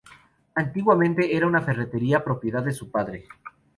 Antiguamente 0.55 1.31
era 1.37 1.45
una 1.45 1.61
ferretería 1.61 2.23
propiedad 2.23 2.63
de 2.63 2.71
su 2.73 2.89
padre. 2.89 3.25